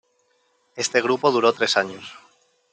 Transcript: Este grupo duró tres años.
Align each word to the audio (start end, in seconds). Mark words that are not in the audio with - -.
Este 0.75 0.99
grupo 1.03 1.29
duró 1.31 1.53
tres 1.53 1.77
años. 1.77 2.17